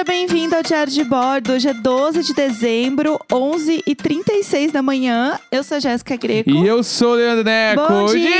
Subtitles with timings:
[0.00, 1.52] Seja bem-vindo ao Diário de Bordo.
[1.52, 5.38] Hoje é 12 de dezembro, 11h36 da manhã.
[5.52, 6.48] Eu sou a Jéssica Greco.
[6.48, 7.86] E eu sou o Leandro Neco.
[7.86, 8.30] Bom dia!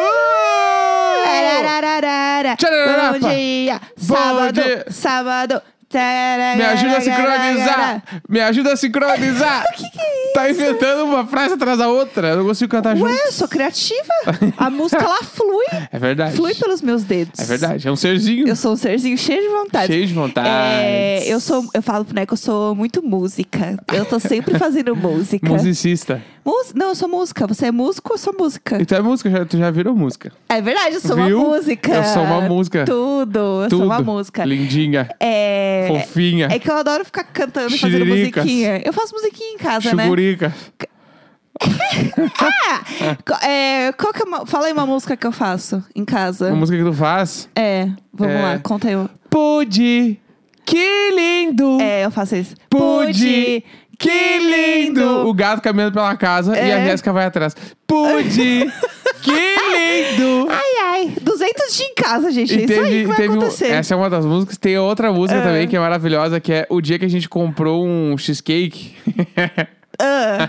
[0.00, 1.58] Uh!
[1.58, 2.56] Arararara.
[2.56, 3.18] Tchararapa.
[3.18, 3.80] Bom dia!
[3.98, 4.86] Bom Sábado, dia.
[4.88, 5.62] sábado.
[6.56, 8.02] Me ajuda a sincronizar!
[8.26, 9.64] Me ajuda a sincronizar!
[9.76, 12.28] que que é Tá inventando uma frase atrás da outra.
[12.30, 13.08] Eu não consigo cantar junto.
[13.08, 13.94] Ué, eu sou criativa.
[14.56, 15.64] A música lá flui.
[15.92, 16.34] É verdade.
[16.36, 17.38] Flui pelos meus dedos.
[17.38, 17.86] É verdade.
[17.86, 18.48] É um serzinho.
[18.48, 19.92] Eu sou um serzinho cheio de vontade.
[19.92, 20.48] Cheio de vontade.
[20.48, 23.78] É, eu sou, eu falo pro Neco, eu sou muito música.
[23.92, 25.48] Eu tô sempre fazendo música.
[25.48, 26.20] Musicista.
[26.44, 27.46] Mus- Não, eu sou música.
[27.46, 28.80] Você é músico, eu sou música.
[28.82, 30.32] E tu é música, já- tu já virou música.
[30.48, 31.38] É verdade, eu sou Viu?
[31.40, 31.94] uma música.
[31.94, 32.84] Eu sou uma música.
[32.84, 33.76] Tudo, eu Tudo.
[33.78, 34.44] sou uma música.
[34.44, 35.08] Lindinha.
[35.20, 35.86] É.
[35.88, 36.48] Fofinha.
[36.50, 38.82] É que eu adoro ficar cantando e fazendo musiquinha.
[38.84, 40.06] Eu faço musiquinha em casa, né?
[43.24, 44.46] Co- é, qual que é uma...
[44.46, 46.50] Fala aí uma música que eu faço em casa.
[46.50, 47.48] A música que tu faz.
[47.54, 48.42] É, vamos É.
[48.42, 48.94] lá, conta aí.
[49.30, 50.18] Pude.
[50.64, 51.80] Que lindo.
[51.80, 52.54] É, eu faço isso.
[52.70, 53.62] Pude.
[53.96, 55.26] Que lindo!
[55.28, 56.84] O gato caminhando pela casa e a É.
[56.86, 57.54] Jéssica vai atrás.
[57.86, 58.66] Pude!
[59.22, 60.48] que lindo!
[60.50, 61.12] Ai, ai.
[61.22, 62.52] 200 dias em casa, gente.
[62.54, 63.66] é isso aí que vai teve um- acontecer.
[63.68, 64.58] essa é uma das músicas.
[64.58, 65.42] Tem outra música Ah.
[65.44, 68.96] também que é maravilhosa, que é o dia que a gente comprou um cheesecake.
[69.98, 70.48] Ah,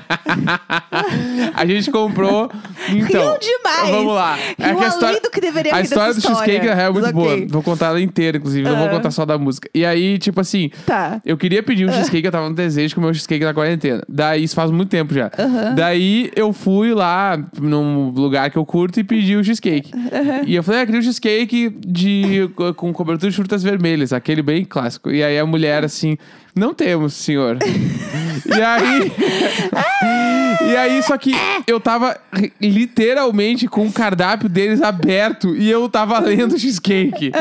[1.56, 2.50] a gente comprou.
[2.90, 3.90] Então, Riu demais.
[3.90, 4.38] Vamos lá.
[4.58, 6.38] É que a história, do que deveria a história do história.
[6.40, 7.38] cheesecake, na real, é muito Mas boa.
[7.50, 8.68] Vou contar ela inteira, inclusive.
[8.68, 8.90] Não vou Ah.
[8.90, 9.70] contar só da música.
[9.74, 11.22] E aí, tipo assim, Tá.
[11.26, 14.04] eu queria pedir um cheesecake, eu tava no desejo de comer um cheesecake na quarentena.
[14.08, 15.32] Daí, isso faz muito tempo já.
[15.76, 19.92] Daí, eu fui lá num lugar que eu curto e pedi o cheesecake.
[20.46, 24.64] E eu falei, ah, queria um cheesecake de, com cobertura de frutas vermelhas, aquele bem
[24.64, 25.12] clássico.
[25.12, 26.18] E aí, a mulher, assim,
[26.56, 27.58] não temos, senhor.
[28.46, 29.12] e aí...
[30.68, 31.34] e aí, só que
[31.68, 32.18] eu tava
[32.62, 37.32] literalmente com o cardápio deles aberto e eu tava lendo cheesecake.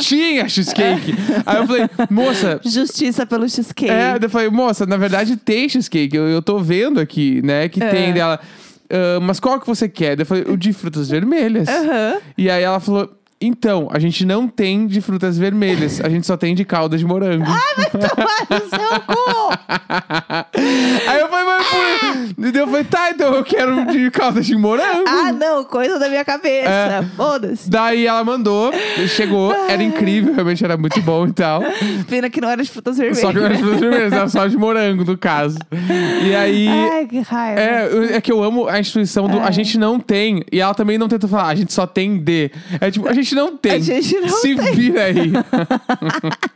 [0.00, 1.14] Tinha cheesecake.
[1.46, 3.90] Aí eu falei, moça, Justiça pelo cheesecake.
[3.90, 6.16] é, eu falei, moça, na verdade tem cheesecake.
[6.16, 7.88] Eu, eu tô vendo aqui, né, que É.
[7.88, 8.40] tem dela.
[8.90, 10.18] "Ah, mas qual que você quer?
[10.20, 11.68] Eu falei, o de frutas vermelhas.
[11.68, 12.16] Aham.
[12.36, 13.10] E aí ela falou.
[13.40, 17.04] Então, a gente não tem de frutas vermelhas, a gente só tem de calda de
[17.04, 17.44] morango.
[17.44, 19.50] Tomar no seu cu!
[21.08, 22.14] Aí eu falei, mas por...
[22.52, 25.04] Daí eu falei, tá, então eu quero de calda de morango.
[25.06, 26.68] Ah, não, coisa da minha cabeça.
[26.68, 27.02] É.
[27.16, 27.68] Foda-se.
[27.68, 28.72] Daí ela mandou,
[29.08, 31.62] chegou, era incrível, realmente era muito bom e tal.
[32.08, 33.20] Pena que não era de frutas vermelhas.
[33.20, 35.58] Só que não era de frutas vermelhas, era só de morango, no caso.
[36.24, 36.68] E aí.
[36.68, 37.60] Ai, que raiva.
[37.60, 40.42] É, é que eu amo a instituição do a gente não tem.
[40.50, 42.50] E ela também não tenta falar, a gente só tem de.
[42.80, 43.72] É tipo, a gente não tem.
[43.72, 44.74] A gente não Se tem.
[44.74, 45.32] vira aí.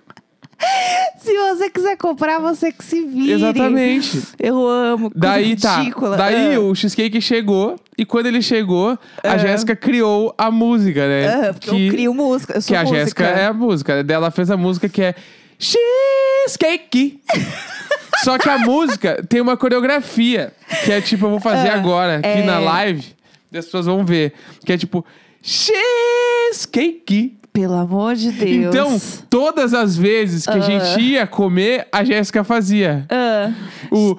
[1.21, 3.33] Se você quiser comprar, você que se vire.
[3.33, 4.23] Exatamente.
[4.41, 5.11] Eu amo.
[5.15, 5.79] Daí tá.
[5.79, 6.17] ridícula.
[6.17, 6.61] Daí Ah.
[6.61, 7.79] o cheesecake chegou.
[7.97, 9.39] E quando ele chegou, a Ah.
[9.39, 11.49] Jéssica criou a música, né?
[11.49, 12.55] Ah, porque eu crio música.
[12.59, 12.99] Eu Que a música.
[12.99, 14.05] Jéssica é a música.
[14.05, 15.15] Daí ela fez a música que é
[15.59, 17.21] Cheesecake.
[18.25, 20.53] Só que a música tem uma coreografia.
[20.85, 22.43] Que é tipo, eu vou fazer agora aqui é.
[22.43, 23.05] na live.
[23.53, 24.33] E as pessoas vão ver.
[24.65, 25.05] Que é tipo,
[25.43, 27.38] Cheesecake.
[27.61, 28.51] Pelo amor de Deus.
[28.69, 33.51] Então, todas as vezes que a gente ia comer, a Jéssica fazia Ah.
[33.91, 34.17] o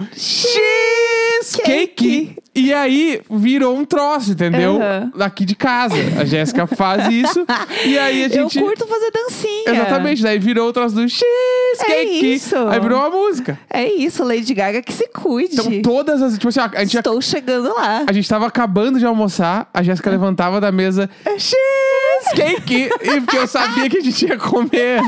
[1.41, 2.35] cheesecake.
[2.53, 4.81] E aí virou um troço, entendeu?
[4.81, 5.11] Aham.
[5.21, 5.95] Aqui de casa.
[6.19, 7.45] A Jéssica faz isso.
[7.85, 8.59] e aí a Eu gente.
[8.59, 9.63] curto fazer dancinha.
[9.71, 11.91] Exatamente, daí virou o troço do cheesecake.
[11.91, 12.57] É isso.
[12.67, 13.57] Aí virou uma música.
[13.69, 15.53] É isso, Lady Gaga que se cuide.
[15.53, 16.33] Então todas as.
[16.33, 18.03] Tipo assim, a gente, Estou chegando lá.
[18.05, 21.09] a gente tava acabando de almoçar, a Jéssica levantava da mesa.
[21.23, 21.78] Cheesecake!
[23.01, 25.01] E porque eu sabia que a gente ia comer.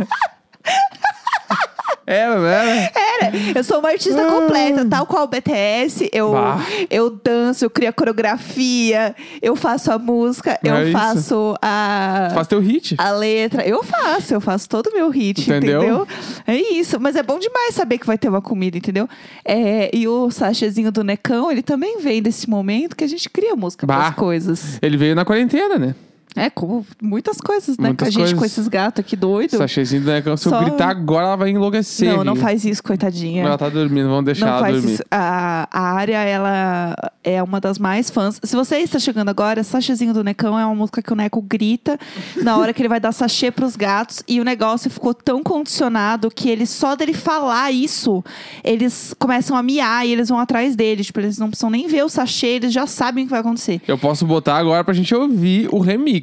[2.05, 2.91] Era, era?
[3.22, 3.31] Era.
[3.55, 6.09] Eu sou uma artista completa, tal qual o BTS.
[6.11, 6.57] Eu, Bah.
[6.89, 12.31] eu danço, eu crio a coreografia, eu faço a música, eu É faço a.
[12.33, 12.95] Faz teu hit.
[12.97, 15.79] A letra, eu faço, eu faço todo o meu hit, Entendeu?
[15.83, 16.07] entendeu?
[16.47, 19.07] É isso, mas é bom demais saber que vai ter uma comida, entendeu?
[19.45, 23.55] É, e o sachêzinho do Necão, ele também vem desse momento que a gente cria
[23.55, 24.08] música Bah.
[24.09, 24.79] das coisas.
[24.81, 25.96] Ele veio na quarentena, né?
[26.35, 27.89] É, com muitas coisas, né?
[27.89, 28.57] Muitas a gente com coisas.
[28.57, 29.57] esses gatos aqui doidos.
[29.57, 30.37] Sachêzinho do Necão.
[30.37, 32.16] Se eu Só- gritar agora, ela vai enlouquecer.
[32.16, 33.43] Não, não faz isso, coitadinha.
[33.43, 34.93] Ela tá dormindo, vamos deixar Não ela faz dormir.
[34.93, 35.03] isso.
[35.11, 38.39] A, a área, ela é uma das mais fãs.
[38.41, 41.99] Se você está chegando agora, Sachêzinho do Necão é uma música que o Neco grita
[42.41, 44.23] na hora que ele vai dar sachê pros gatos.
[44.25, 48.23] E o negócio ficou tão condicionado que ele, só dele falar isso,
[48.63, 51.03] eles começam a miar e eles vão atrás dele.
[51.03, 53.81] Tipo, eles não precisam nem ver o sachê, eles já sabem o que vai acontecer.
[53.85, 56.21] Eu posso botar agora pra gente ouvir o remix.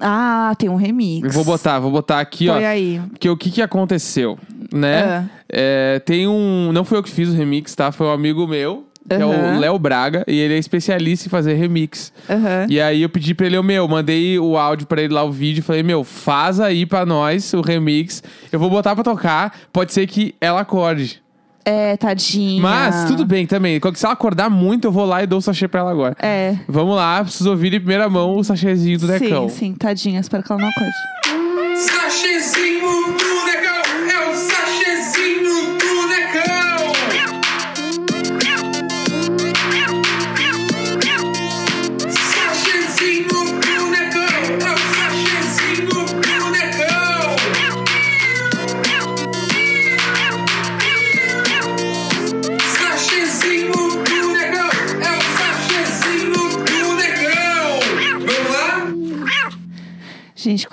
[0.00, 1.24] Ah, tem um remix.
[1.24, 2.54] Eu vou botar, vou botar aqui, ó.
[2.54, 3.00] Põe aí.
[3.18, 4.38] Que o que que aconteceu,
[4.72, 5.28] né?
[5.48, 6.72] É, tem um.
[6.72, 7.92] Não foi eu que fiz o remix, tá?
[7.92, 8.84] Foi um amigo meu.
[9.06, 9.56] que é Aham.
[9.56, 12.10] o Léo Braga, e ele é especialista em fazer remix.
[12.28, 12.66] Aham.
[12.70, 15.30] E aí eu pedi pra ele, eu, meu, mandei o áudio pra ele lá, o
[15.30, 18.22] vídeo, falei, meu, faz aí pra nós o remix.
[18.50, 21.22] Eu vou botar pra tocar, pode ser que ela acorde.
[21.64, 22.60] É, tadinha.
[22.60, 23.80] Mas tudo bem também.
[23.80, 26.16] Quando- Se ela acordar muito, eu vou lá e dou o sachê pra ela agora.
[26.20, 26.56] É.
[26.68, 29.48] Vamos lá, preciso ouvir em primeira mão o sachêzinho do Necão.
[29.48, 30.20] Sim, sim, tadinha.
[30.20, 30.92] Espero que ela não acorde.
[31.76, 32.63] Sachezinho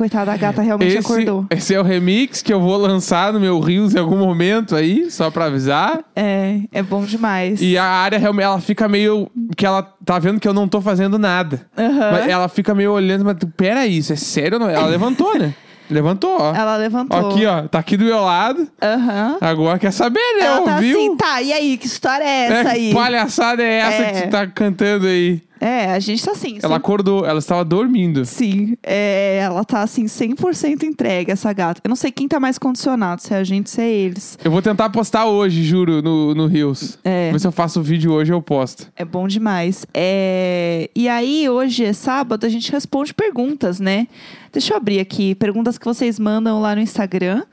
[0.01, 1.45] coitada, a gata realmente Esse, acordou.
[1.51, 5.11] esse é o remix que eu vou lançar no meu Reels em algum momento aí,
[5.11, 5.99] só pra avisar.
[6.15, 7.61] É, é bom demais.
[7.61, 9.29] E a área realmente, ela fica meio.
[9.55, 11.67] Que ela tá vendo que eu não tô fazendo nada.
[11.77, 14.69] Mas ela fica meio olhando, mas peraí, isso é sério ou não?
[14.71, 15.53] Ela levantou, né?
[15.87, 16.55] Levantou, ó.
[16.55, 17.29] Ela levantou.
[17.31, 17.67] Aqui, ó.
[17.67, 18.67] Tá aqui do meu lado.
[18.81, 19.37] Aham.
[19.41, 20.45] Agora quer saber, né?
[20.45, 20.97] Ela tá Ouviu?
[20.97, 22.93] assim, tá, e aí, que história é essa É, aí?
[22.93, 24.11] palhaçada é essa É.
[24.13, 25.41] que tu tá cantando aí?
[25.61, 26.53] É, a gente tá assim.
[26.53, 28.25] Ela sempre- acordou, ela estava dormindo.
[28.25, 31.79] Sim, é, ela tá assim, 100% entregue, essa gata.
[31.83, 34.39] Eu não sei quem tá mais condicionado, se é a gente, se é eles.
[34.43, 36.97] Eu vou tentar postar hoje, juro, no, no Reels.
[37.03, 37.31] É.
[37.31, 38.91] Ver se eu faço o vídeo hoje eu posto.
[38.95, 39.85] É bom demais.
[39.93, 40.89] É...
[40.95, 44.07] E aí, hoje é sábado, a gente responde perguntas, né?
[44.51, 45.35] Deixa eu abrir aqui.
[45.35, 47.43] Perguntas que vocês mandam lá no Instagram.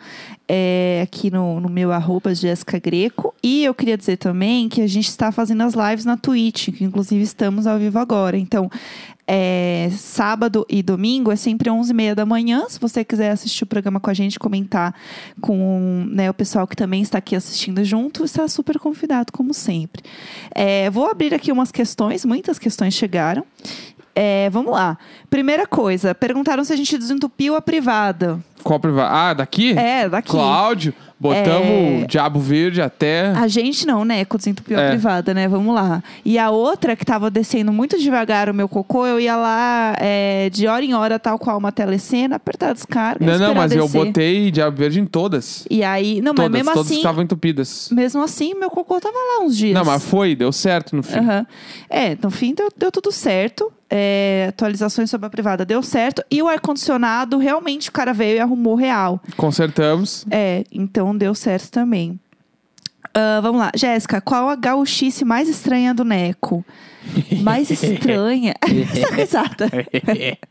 [0.49, 3.35] É, aqui no, no meu arroba Jéssica Greco.
[3.43, 6.85] E eu queria dizer também que a gente está fazendo as lives na Twitch, que
[6.85, 8.39] inclusive estamos ao vivo agora.
[8.39, 8.71] Então,
[9.31, 12.65] é, sábado e domingo é sempre 11h30 da manhã.
[12.71, 14.95] Se você quiser assistir o programa com a gente, comentar
[15.39, 20.03] com né, o pessoal que também está aqui assistindo junto, está super convidado, como sempre.
[20.55, 23.45] É, vou abrir aqui umas questões, muitas questões chegaram.
[24.21, 24.99] É, vamos lá.
[25.31, 28.41] Primeira coisa, perguntaram se a gente desentupiu a privada.
[28.65, 29.15] Qual privado?
[29.15, 29.79] Ah, daqui?
[29.79, 30.31] É, daqui.
[30.31, 32.03] Cláudio, botamos É.
[32.05, 33.29] o Diabo Verde até.
[33.31, 34.21] A gente não, né?
[34.21, 34.89] A É.
[34.91, 35.49] privada, né?
[35.49, 36.03] Vamos lá.
[36.25, 40.49] E a outra, que tava descendo muito devagar o meu cocô, eu ia lá é,
[40.51, 43.25] de hora em hora, tal qual uma telecena, apertar a descarga.
[43.25, 44.05] Não, não, mas eu descer.
[44.05, 45.67] botei Diabo Verde em todas.
[45.71, 47.89] E aí, não, todas, mas mesmo todas assim, estavam entupidas.
[47.93, 49.75] mesmo assim, meu cocô tava lá uns dias.
[49.75, 51.19] Não, mas foi, deu certo no fim.
[51.19, 51.47] Aham.
[51.91, 53.73] É, no fim deu, deu tudo certo.
[53.91, 56.23] É, atualizações sobre a privada deu certo.
[56.31, 59.19] E o ar-condicionado, realmente, o cara veio e arrumou real.
[59.35, 60.27] Consertamos.
[60.31, 62.19] É, então deu certo também.
[63.15, 63.73] Ah, vamos lá.
[63.75, 66.65] Jéssica, qual a gauchice mais estranha do Neco?
[67.43, 68.55] Mais estranha?
[68.63, 69.71] Essa risada.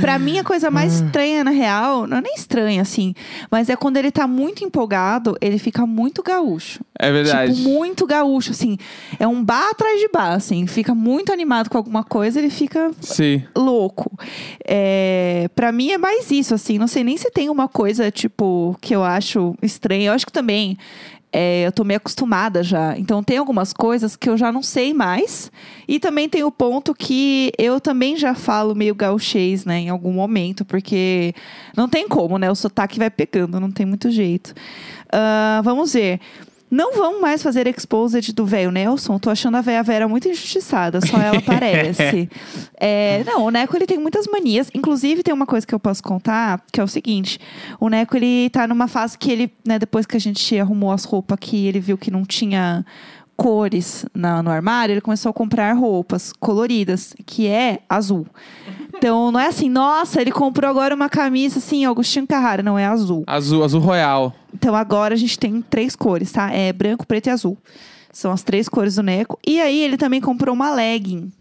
[0.00, 3.14] pra mim, a coisa mais estranha, na real, não é nem estranha, assim,
[3.50, 6.80] mas é quando ele tá muito empolgado, ele fica muito gaúcho.
[6.98, 7.54] É verdade.
[7.54, 8.76] Tipo, muito gaúcho, assim.
[9.18, 10.66] É um bar atrás de bar, assim.
[10.66, 13.42] Fica muito animado com alguma coisa, ele fica Sim.
[13.56, 14.10] louco.
[14.66, 16.78] É, para mim é mais isso, assim.
[16.78, 20.08] Não sei nem se tem uma coisa, tipo, que eu acho estranha.
[20.08, 20.76] Eu acho que também
[21.32, 22.98] é, eu tô meio acostumada já.
[22.98, 25.50] Então tem algumas coisas que eu já não sei mais.
[25.86, 29.80] E também tem o ponto que eu também já falo meio gauchês, né?
[29.80, 31.34] Em algum momento, porque
[31.76, 32.50] não tem como, né?
[32.50, 34.54] O sotaque vai pegando, não tem muito jeito.
[35.12, 36.20] Ah, vamos ver.
[36.70, 39.18] Não vão mais fazer exposed do velho Nelson.
[39.18, 42.30] Tô achando a véia Vera muito injustiçada, só ela aparece.
[42.78, 44.70] É, não, o Neco ele tem muitas manias.
[44.72, 47.40] Inclusive, tem uma coisa que eu posso contar, que é o seguinte:
[47.80, 51.04] o Neco ele tá numa fase que ele, né, depois que a gente arrumou as
[51.04, 52.84] roupas que ele viu que não tinha
[53.40, 58.26] cores na- no armário, ele começou a comprar roupas coloridas, que é azul.
[58.94, 62.84] Então não é assim, nossa, ele comprou agora uma camisa assim, Agostinho Carrara, não é
[62.84, 63.24] azul.
[63.26, 64.34] Azul, azul royal.
[64.52, 66.50] Então agora a gente tem três cores, tá?
[66.52, 67.56] É branco, preto e azul.
[68.12, 69.38] São as três cores do Neco.
[69.46, 71.32] E aí ele também comprou uma legging.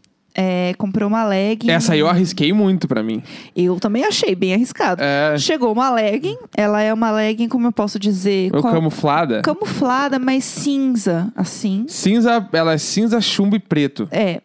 [0.42, 1.70] É, comprou uma legging.
[1.70, 3.22] Essa aí eu arrisquei muito pra mim.
[3.54, 5.02] Eu também achei bem arriscado.
[5.04, 5.38] É.
[5.38, 6.38] Chegou uma legging.
[6.56, 8.50] Ela é uma legging, como eu posso dizer?
[8.54, 9.42] Eu qual- camuflada.
[9.42, 11.84] Camuflada, mas cinza, assim.
[11.90, 14.08] Cinza, ela é cinza, chumbo e preto.
[14.12, 14.40] É.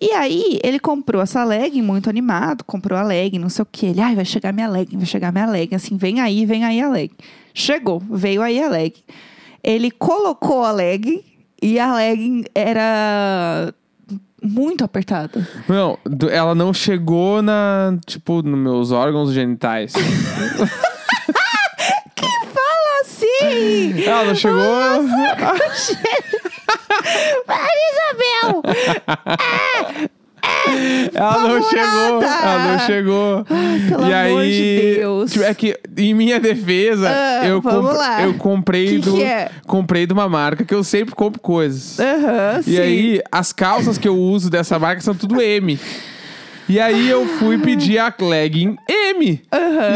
[0.00, 3.86] E aí, ele comprou essa legging muito animado, comprou a legging, não sei o quê.
[3.86, 5.74] Ele, ai, vai chegar minha legging, vai chegar minha legging.
[5.76, 7.16] Assim, vem aí, vem aí a legging.
[7.52, 9.02] Chegou, veio aí a legging.
[9.62, 11.20] Ele colocou a legging
[11.62, 13.72] e a legging era
[14.44, 15.48] muito apertada.
[15.66, 15.98] Não,
[16.30, 19.94] ela não chegou na, tipo, nos meus órgãos genitais.
[22.16, 24.04] Fala assim!
[24.04, 24.60] ela não chegou.
[27.46, 28.62] Para, Isabel!
[29.26, 30.08] É,
[31.14, 32.22] Ela não chegou.
[32.22, 33.44] Ela não chegou.
[33.44, 35.32] pelo e amor aí, de Deus.
[35.32, 38.22] tipo, é que em minha defesa, Ah, eu, comp- lá.
[38.22, 39.50] eu comprei Que do que é?
[39.66, 41.98] comprei de uma marca que eu sempre compro coisas.
[42.00, 42.80] Aham, E sim.
[42.80, 45.78] aí, as calças que eu uso dessa marca são tudo M.
[46.68, 49.42] E aí eu fui pedir a legging M.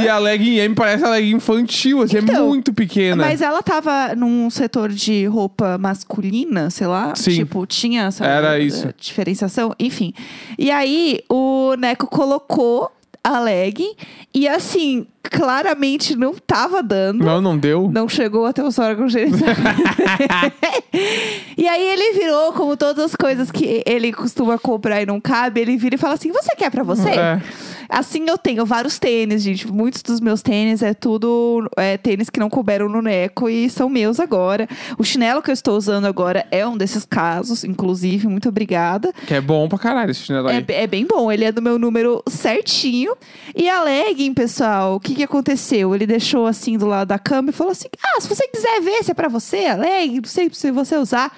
[0.04, 3.24] E a legging M parece a legging infantil, assim, é Então, muito pequena.
[3.24, 7.14] Mas ela tava num setor de roupa masculina, sei lá.
[7.16, 7.36] Sim.
[7.36, 8.92] Tipo, tinha essa Era eh, isso.
[8.98, 10.12] diferenciação, enfim.
[10.58, 12.90] E aí, o Neco colocou
[13.24, 13.94] a legging
[14.34, 17.24] e assim, claramente não tava dando.
[17.24, 17.90] Não, não deu.
[17.92, 19.56] Não chegou até os órgãos genitais.
[21.56, 25.60] e aí ele virou, como todas as coisas que ele costuma comprar e não cabe,
[25.60, 27.10] ele vira e fala assim: Você quer pra você?
[27.10, 27.42] É.
[27.88, 29.66] Assim eu tenho vários tênis, gente.
[29.66, 33.88] Muitos dos meus tênis é tudo é, tênis que não couberam no Neco e são
[33.88, 34.68] meus agora.
[34.98, 38.28] O chinelo que eu estou usando agora é um desses casos, inclusive.
[38.28, 39.12] Muito obrigada.
[39.26, 40.64] Que é bom pra caralho esse chinelo aí.
[40.68, 43.16] É, é bem bom, ele é do meu número certinho.
[43.56, 45.94] E a legging, pessoal, o que, que aconteceu?
[45.94, 49.02] Ele deixou assim do lado da cama e falou assim: Ah, se você quiser ver
[49.02, 51.36] se é pra você, a legging, não sei se você usar.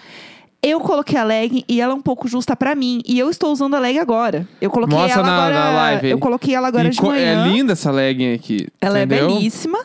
[0.63, 3.01] Eu coloquei a legging e ela é um pouco justa pra mim.
[3.07, 4.47] E eu estou usando a legging agora.
[4.61, 5.55] Eu coloquei Mostra ela na- agora.
[5.55, 6.13] na live aí.
[6.13, 7.47] Eu coloquei ela agora E de co- manhã.
[7.47, 8.69] É linda essa legging aqui.
[8.79, 9.25] Ela entendeu?
[9.25, 9.79] é belíssima.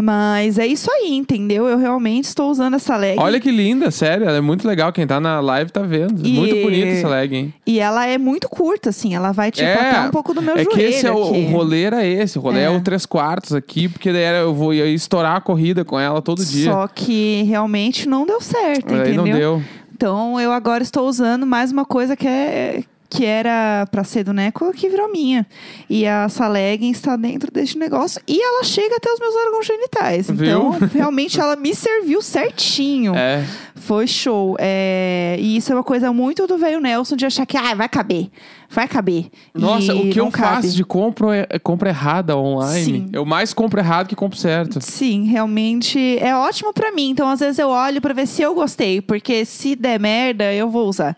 [0.00, 1.66] Mas é isso aí, entendeu?
[1.68, 3.20] Eu realmente estou usando essa legging.
[3.20, 4.26] Olha que linda, sério.
[4.26, 4.92] Ela é muito legal.
[4.92, 6.26] Quem tá na live tá vendo.
[6.26, 7.52] E- Muito bonita essa legging.
[7.66, 9.14] E ela é muito curta, assim.
[9.14, 11.16] Ela vai, tipo, é, até um pouco do meu é joelho que esse é o,
[11.16, 12.38] o rolê era esse.
[12.38, 12.70] O rolê é, É.
[12.70, 16.44] o três quartos aqui, porque daí eu vou ia estourar a corrida com ela todo
[16.44, 16.70] dia.
[16.72, 19.24] Só que realmente não deu certo, Aí entendeu?
[19.26, 19.62] não deu.
[19.96, 24.32] Então eu agora estou usando mais uma coisa que é que era pra ser do
[24.34, 25.46] Neco que virou minha.
[25.88, 30.28] E essa legging está dentro deste negócio e ela chega até os meus órgãos genitais.
[30.28, 30.88] Então, Viu?
[30.92, 33.14] realmente ela me serviu certinho.
[33.16, 33.42] É.
[33.74, 34.54] Foi show.
[34.58, 37.88] É, E isso é uma coisa muito do velho Nelson de achar que ah, vai
[37.88, 38.28] caber.
[38.70, 39.26] Vai caber.
[39.54, 40.62] Nossa, E o que eu cabe.
[40.62, 42.84] faço de compra, é, é compra errada online.
[42.84, 43.06] Sim.
[43.12, 44.80] Eu mais compro errado que compro certo.
[44.80, 47.10] Sim, realmente é ótimo pra mim.
[47.10, 50.68] Então, às vezes eu olho pra ver se eu gostei, porque se der merda, eu
[50.70, 51.16] vou usar.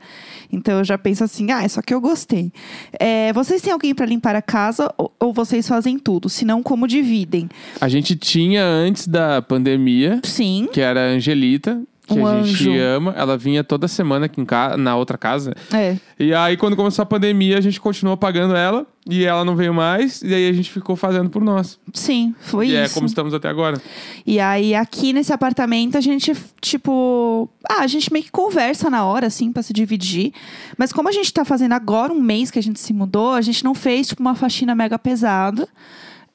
[0.50, 2.50] Então eu já penso assim, ah, só que eu gostei.
[2.98, 6.28] É, vocês têm alguém pra limpar a casa ou, ou vocês fazem tudo?
[6.30, 7.48] Se não, como dividem?
[7.80, 10.66] A gente tinha antes da pandemia, Sim.
[10.72, 12.80] que era a Angelita, que Um a gente anjo.
[12.80, 13.14] ama.
[13.16, 14.76] Ela vinha toda semana aqui em ca...
[14.76, 15.54] na outra casa.
[15.72, 15.96] É.
[16.18, 18.86] E aí, quando começou a pandemia, a gente continuou pagando ela.
[19.10, 20.20] E ela não veio mais.
[20.22, 21.78] E aí a gente ficou fazendo por nós.
[21.94, 22.92] Sim, foi e é isso.
[22.94, 23.80] como estamos até agora.
[24.26, 27.48] E aí, aqui nesse apartamento, a gente, tipo.
[27.66, 30.32] Ah, a gente meio que conversa na hora, assim, pra se dividir.
[30.76, 33.40] Mas como a gente tá fazendo agora um mês que a gente se mudou, a
[33.40, 35.66] gente não fez, tipo, uma faxina mega pesada.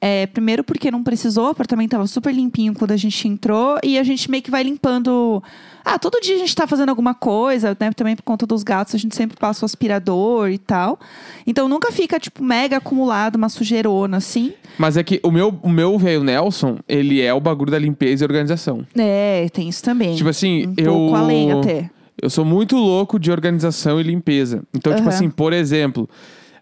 [0.06, 3.78] É, primeiro porque não precisou, o apartamento tava super limpinho quando a gente entrou.
[3.82, 5.42] E a gente meio que vai limpando.
[5.82, 7.90] Ah, todo dia a gente tá fazendo alguma coisa, né?
[7.90, 11.00] Também por conta dos gatos, a gente sempre passa o aspirador e tal.
[11.46, 14.52] Então nunca fica, tipo, mega acumulado, uma sujeirona, assim.
[14.76, 18.24] Mas é que o meu, o meu velho Nelson, ele é o bagulho da limpeza
[18.24, 18.86] e organização.
[18.94, 20.16] É, tem isso também.
[20.16, 20.92] Tipo assim, um eu.
[20.92, 21.88] pouco além até.
[22.20, 24.64] Eu sou muito louco de organização e limpeza.
[24.74, 25.16] Então, tipo Aham.
[25.16, 26.06] assim, por exemplo,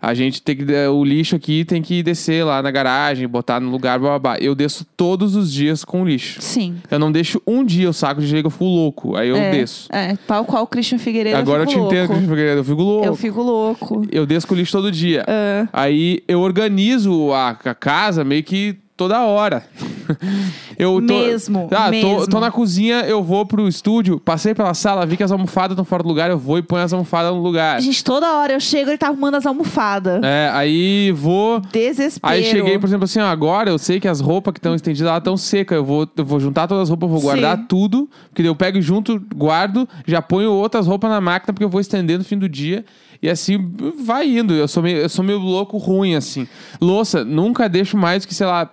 [0.02, 0.64] a gente tem que.
[0.88, 4.36] O lixo aqui tem que descer lá na garagem, botar no lugar, babá.
[4.40, 6.42] Eu desço todos os dias com o lixo.
[6.42, 6.74] Sim.
[6.90, 9.14] Eu não deixo um dia o saco de jeito que eu fico louco.
[9.14, 9.88] Aí eu é, desço.
[9.92, 11.36] É, tal qual o Christian Figueiredo.
[11.36, 12.14] Agora eu te fico entendo, louco.
[12.14, 13.06] Cristian Figueiredo, eu fico louco.
[13.06, 14.06] Eu fico louco.
[14.10, 15.24] Eu desço com o lixo todo dia.
[15.28, 19.64] Ah, Aí eu organizo a, a casa meio que toda hora.
[20.78, 22.26] eu tô, Mesmo, Ah, Tô, mesmo.
[22.28, 25.84] tô na cozinha, eu vou pro estúdio, passei pela sala, vi que as almofadas estão
[25.84, 27.80] fora do lugar, eu vou e ponho as almofadas no lugar.
[27.80, 30.22] gente, toda hora eu chego ele tá arrumando as almofadas.
[30.22, 31.60] É, aí vou.
[31.60, 32.32] Desespero.
[32.32, 35.10] Aí cheguei, por exemplo, assim, ó, agora eu sei que as roupas que estão estendidas
[35.10, 35.76] lá estão secas.
[35.76, 37.64] Eu vou, eu vou juntar todas as roupas, vou guardar Sim.
[37.68, 38.10] tudo.
[38.32, 42.18] Porque eu pego junto, guardo, já ponho outras roupas na máquina, porque eu vou estender
[42.18, 42.84] no fim do dia.
[43.22, 43.56] E assim
[44.04, 44.52] vai indo.
[44.52, 46.46] Eu sou meio, eu sou meio louco ruim, assim.
[46.80, 48.68] Louça, nunca deixo mais que, sei lá.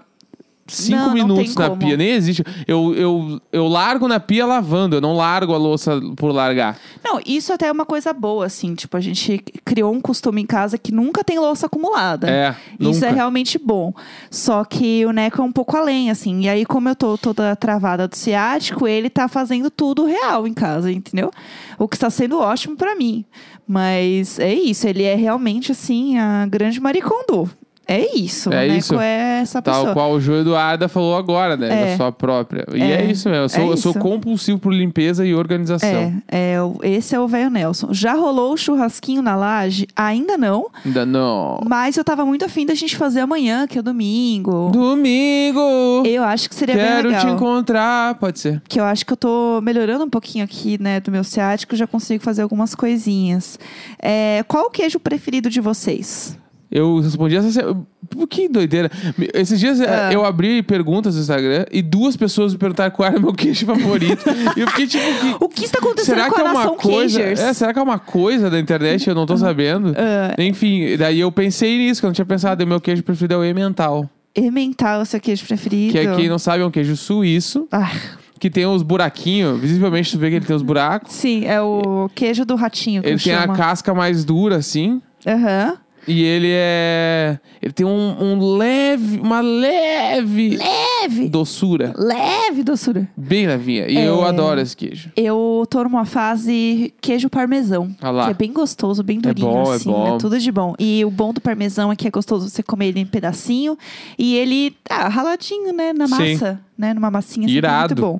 [0.70, 1.80] Cinco Não, não minutos tem na como.
[1.82, 2.44] pia, nem existe.
[2.68, 6.78] Eu, eu, eu largo na pia lavando, eu não largo a louça por largar.
[7.04, 8.76] Não, isso até é uma coisa boa, assim.
[8.76, 12.30] Tipo, a gente criou um costume em casa que nunca tem louça acumulada.
[12.30, 13.08] É, Isso nunca.
[13.08, 13.94] é realmente bom.
[14.30, 16.42] Só que o Neco é um pouco além, assim.
[16.42, 20.54] E aí, como eu tô toda travada do ciático, ele tá fazendo tudo real em
[20.54, 21.32] casa, entendeu?
[21.78, 23.26] O que está sendo ótimo pra mim.
[23.68, 27.50] Mas é isso, ele é realmente, assim, a grande maricondo.
[27.92, 28.54] É isso.
[28.54, 29.00] É o Neco isso.
[29.00, 29.94] é essa Tal pessoa.
[29.94, 31.68] qual o Ju Eduarda falou agora, né?
[31.70, 31.92] É.
[31.92, 32.64] Da sua própria.
[32.72, 33.02] E É.
[33.02, 33.46] é, isso mesmo.
[33.46, 35.90] Eu sou, É eu sou compulsivo por limpeza e organização.
[35.90, 37.88] É, é, esse é o velho Nelson.
[37.92, 39.88] Já rolou o churrasquinho na laje?
[39.96, 40.68] Ainda não.
[40.86, 41.62] Ainda não.
[41.68, 44.70] Mas eu tava muito afim da gente fazer amanhã, que é domingo.
[44.72, 46.04] Domingo!
[46.06, 47.26] Eu acho que seria bem Quero legal.
[47.26, 48.16] te encontrar.
[48.16, 48.62] Pode ser.
[48.70, 51.88] Que eu acho que eu tô melhorando um pouquinho aqui, né, do meu ciático, já
[51.88, 53.58] consigo fazer algumas coisinhas.
[54.02, 56.38] É, qual o queijo preferido de vocês?
[56.72, 57.82] Eu respondi essa semana.
[58.30, 58.92] Que doideira.
[59.34, 60.14] Esses dias eh, Ah.
[60.14, 63.66] eu abri perguntas no Instagram e duas pessoas me perguntaram qual era o meu queijo
[63.66, 64.24] favorito.
[64.56, 65.04] e eu fiquei tipo.
[65.40, 65.44] Que...
[65.46, 67.18] O que está acontecendo Será com que a é uma coisa?
[67.20, 67.40] queijers?
[67.40, 69.94] É, será que é uma coisa da internet eu não tô sabendo?
[69.98, 70.36] Ah.
[70.42, 72.62] Enfim, daí eu pensei nisso, que eu não tinha pensado.
[72.62, 74.10] E meu queijo preferido é o emmental.
[74.36, 75.92] Emmental é o seu queijo preferido?
[75.94, 77.68] Que é, quem não sabe, é um queijo suíço.
[77.72, 77.92] Ah,
[78.40, 79.60] Que tem os buraquinhos.
[79.60, 81.12] Visivelmente tu vê que ele tem os buracos.
[81.14, 83.54] sim, é o queijo do ratinho Ele tem chamo.
[83.54, 85.02] a casca mais dura, assim.
[85.28, 85.78] Aham.
[86.10, 87.40] E ele é.
[87.62, 89.20] Ele tem um, um leve.
[89.20, 90.58] Uma leve.
[90.58, 91.30] Leve.
[91.30, 91.94] Doçura.
[91.96, 93.08] Leve doçura.
[93.16, 93.88] Bem levinha.
[93.88, 94.08] E É.
[94.08, 95.12] eu adoro esse queijo.
[95.16, 97.96] Eu tô numa fase queijo parmesão.
[98.02, 98.26] Ah lá.
[98.26, 99.90] Que é bem gostoso, bem durinho, bom, é assim.
[99.92, 100.18] bom.
[100.18, 100.74] tudo de bom.
[100.80, 103.78] E o bom do parmesão é que é gostoso você comer ele em pedacinho.
[104.18, 105.94] E ele, ah, raladinho, né?
[105.94, 106.34] Na Sim.
[106.34, 106.60] massa.
[106.78, 107.94] Né, numa massinha assim, que é Irado.
[107.94, 108.20] muito bom.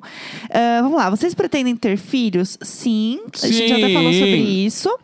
[0.52, 2.58] Ah, vamos lá, vocês pretendem ter filhos?
[2.60, 3.18] Sim.
[3.42, 4.18] A gente até falou Sim.
[4.18, 4.98] sobre isso.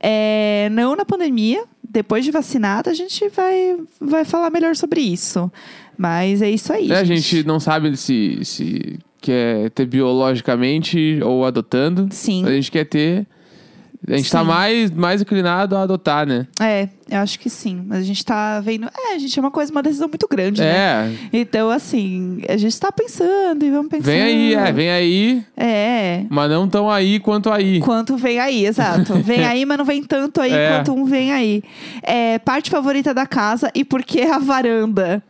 [0.00, 1.64] É, não na pandemia.
[1.92, 5.50] Depois de vacinada, a gente vai, vai falar melhor sobre isso.
[5.98, 6.92] Mas é isso aí.
[6.92, 12.08] É, a gente não sabe se, se quer ter biologicamente ou adotando.
[12.12, 12.46] Sim.
[12.46, 13.26] A gente quer ter.
[14.08, 14.46] A gente tá Sim.
[14.46, 16.46] mais, mais inclinado a adotar, né?
[16.58, 17.84] É, eu acho que sim.
[17.86, 18.88] Mas a gente tá vendo.
[18.96, 20.68] É, gente, é uma coisa, uma decisão muito grande, né?
[20.72, 21.12] É.
[21.32, 24.06] Então, assim, a gente tá pensando e vamos pensando.
[24.06, 26.24] Vem aí, é, vem aí, É.
[26.30, 27.80] mas não tão aí quanto aí.
[27.80, 29.14] Quanto vem aí, exato.
[29.22, 30.70] Vem aí, mas não vem tanto aí É.
[30.76, 31.62] quanto um vem aí.
[32.02, 35.22] É, parte favorita da casa e por que a varanda?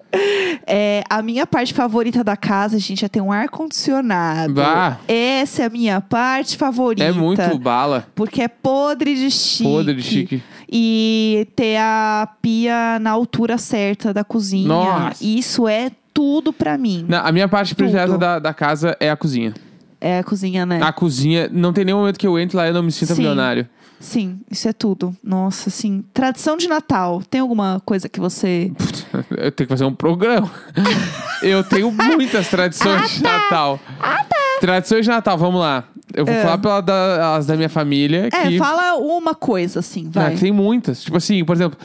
[0.67, 4.55] É, a minha parte favorita da casa, gente, é ter um ar-condicionado.
[4.55, 4.99] Bah.
[5.07, 7.05] Essa é a minha parte favorita.
[7.05, 8.07] É muito bala.
[8.15, 9.65] Porque é podre de chique.
[9.65, 10.43] Podre de chique.
[10.71, 14.69] E ter a pia na altura certa da cozinha.
[14.69, 15.25] Nossa.
[15.25, 17.05] Isso é tudo pra mim.
[17.09, 18.19] Não, a minha parte predileta Tudo.
[18.19, 19.55] da, da casa é a cozinha.
[20.01, 20.81] É a cozinha, né?
[20.83, 23.15] A cozinha, não tem nenhum momento que eu entre lá e eu não me sinta
[23.15, 23.23] Sim.
[23.23, 23.69] milionário.
[23.99, 25.15] Sim, isso é tudo.
[25.23, 26.03] Nossa, assim.
[26.15, 27.23] Tradição de Natal.
[27.29, 28.73] Tem alguma coisa que você.
[29.37, 30.51] Eu tenho que fazer um programa.
[31.43, 33.79] eu tenho muitas tradições de Natal.
[34.61, 35.85] Tradições de Natal, vamos lá.
[36.15, 36.43] Eu vou É.
[36.43, 38.29] falar pelas da, as da minha família.
[38.33, 40.35] É, que, fala uma coisa, assim, vai.
[40.35, 41.03] Ah, tem muitas.
[41.03, 41.79] Tipo assim, por exemplo,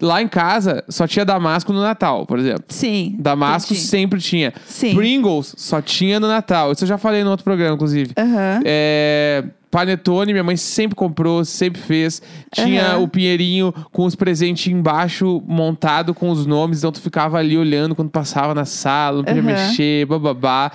[0.00, 2.64] lá em casa só tinha Damasco no Natal, por exemplo.
[2.68, 3.16] Sim.
[3.18, 3.86] Damasco entendi.
[3.88, 4.52] sempre tinha.
[4.66, 4.94] Sim.
[4.94, 6.72] Pringles só tinha no Natal.
[6.72, 8.12] Isso eu já falei no outro programa, inclusive.
[8.16, 8.60] Aham.
[8.64, 12.20] É, Panetone, minha mãe sempre comprou, sempre fez.
[12.52, 12.98] Tinha Aham.
[13.04, 17.94] o pinheirinho com os presentes embaixo montado com os nomes, então tu ficava ali olhando
[17.94, 19.52] quando passava na sala, não podia Aham.
[19.52, 20.72] mexer, bababá.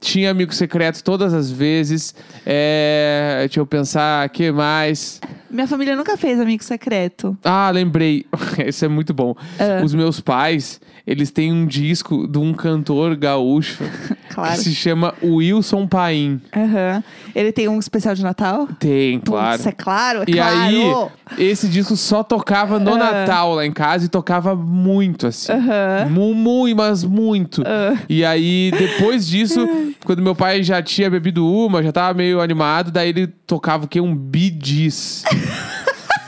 [0.00, 2.14] Tinha amigo secreto todas as vezes.
[2.46, 5.20] É, deixa eu pensar, que mais?
[5.50, 7.36] Minha família nunca fez amigo secreto.
[7.44, 8.24] Ah, lembrei.
[8.66, 9.34] Isso é muito bom.
[9.58, 9.84] Ah.
[9.84, 13.82] Os meus pais, eles têm um disco de um cantor gaúcho
[14.30, 14.52] Claro.
[14.52, 16.40] que se chama Wilson Paim.
[16.56, 17.02] Aham.
[17.34, 18.68] Ele tem um especial de Natal?
[18.78, 19.56] Tem, claro.
[19.56, 21.10] Putz, é claro, é E claro.
[21.36, 22.96] aí, esse disco só tocava no.
[22.96, 25.52] Natal lá em casa e tocava muito, assim.
[26.10, 27.62] Mu- Muito, mas muito.
[27.66, 27.96] Ah.
[28.08, 29.66] E aí, depois disso,
[30.06, 33.88] quando meu pai já tinha bebido uma, já tava meio animado, daí ele tocava o
[33.88, 34.00] quê?
[34.00, 35.24] Um bidis.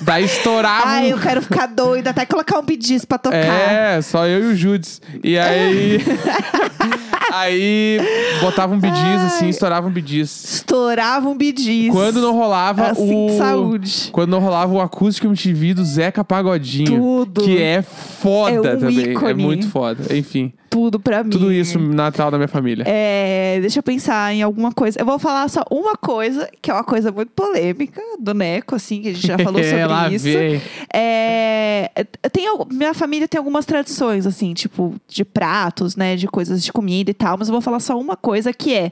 [0.03, 3.37] daí estourava Ai, eu quero ficar doida, até colocar um bidis pra tocar.
[3.37, 5.01] É, só eu e o Judes.
[5.23, 5.99] E aí.
[7.33, 7.99] aí
[8.41, 10.45] botava um bidis, assim, estourava um bidis.
[10.57, 11.91] Estourava um bidis.
[11.93, 13.37] Quando não rolava Assim, o.
[13.39, 14.09] saúde.
[14.13, 16.87] Quando não rolava o acústico MTV do Zeca Pagodinho.
[17.01, 17.43] Tudo.
[17.45, 18.99] Que é foda É um também.
[19.09, 19.43] É ícone.
[19.43, 20.15] muito foda.
[20.17, 21.31] Enfim, Tudo pra mim.
[21.31, 22.85] tudo isso Natal da minha família.
[22.87, 25.01] É, deixa eu pensar em alguma coisa.
[25.01, 29.01] Eu vou falar só uma coisa, que é uma coisa muito polêmica do Neco, assim,
[29.03, 30.25] que a gente já falou sobre É, lá isso.
[30.25, 30.61] vem.
[30.93, 31.91] É,
[32.33, 36.17] tem, minha família tem algumas tradições, assim, tipo, de pratos, né?
[36.17, 38.91] De coisas de comida e tal, mas eu vou falar só uma coisa que é: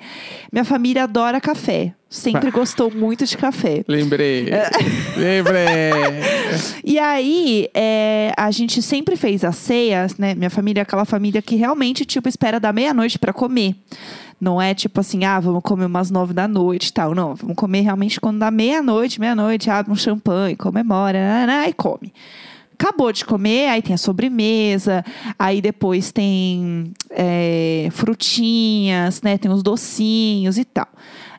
[0.52, 1.92] minha família adora café.
[2.08, 3.84] Sempre gostou muito de café.
[3.86, 4.48] Lembrei.
[4.48, 4.68] É.
[5.16, 6.20] Lembrei.
[6.84, 10.34] E aí, é, a gente sempre fez as ceias, né?
[10.34, 13.76] Minha família é aquela família que realmente, tipo, espera da meia-noite pra comer.
[14.40, 17.14] Não é tipo assim, ah, vamos comer umas nove da noite e tal.
[17.14, 22.12] Não, vamos comer realmente quando dá meia-noite, meia-noite, abre um champanhe, comemora, nananá, e come.
[22.80, 25.04] Acabou de comer, aí tem a sobremesa,
[25.38, 29.36] aí depois tem é, frutinhas, né?
[29.36, 30.88] Tem os docinhos e tal.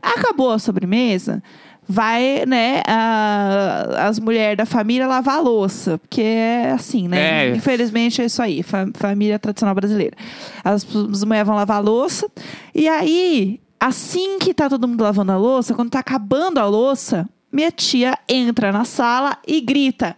[0.01, 1.41] Acabou a sobremesa,
[1.88, 5.97] vai, né, a- as mulheres da família lavar a louça.
[5.97, 7.49] Porque é assim, né?
[7.49, 7.56] É.
[7.56, 10.15] Infelizmente é isso aí, fa- família tradicional brasileira.
[10.63, 12.30] As, as mulheres vão lavar a louça.
[12.75, 17.27] E aí, assim que tá todo mundo lavando a louça, quando tá acabando a louça,
[17.51, 20.15] minha tia entra na sala e grita: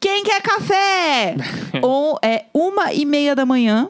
[0.00, 1.36] Quem quer café?
[1.82, 3.88] Ou é uma e meia da manhã.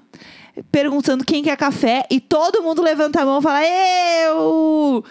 [0.72, 5.04] Perguntando quem quer café, e todo mundo levanta a mão e fala: Eu!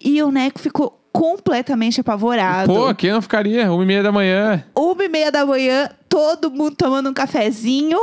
[0.00, 2.72] E o Neco ficou completamente apavorado.
[2.72, 3.72] Pô, quem não ficaria?
[3.72, 4.64] Uma e meia da manhã.
[4.76, 7.98] Uma e meia da manhã, todo mundo tomando um cafezinho,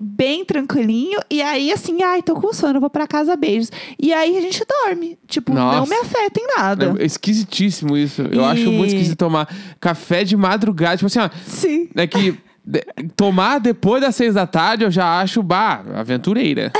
[0.00, 1.18] bem tranquilinho.
[1.30, 3.70] E aí, assim, ai, tô com sono, vou pra casa, beijos.
[3.98, 5.18] E aí a gente dorme.
[5.26, 5.90] Tipo, não Nossa.
[5.94, 6.94] me afeta em nada.
[6.98, 8.22] É esquisitíssimo isso.
[8.22, 9.48] Eu E- acho muito esquisito tomar
[9.80, 10.96] café de madrugada.
[10.96, 11.28] Tipo assim, ó.
[11.46, 11.88] Sim.
[11.94, 12.84] É que de-
[13.16, 16.70] tomar depois das seis da tarde eu já acho, bah, aventureira.